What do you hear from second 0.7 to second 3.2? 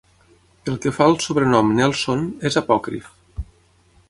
que fa al sobrenom Nelson, és apòcrif.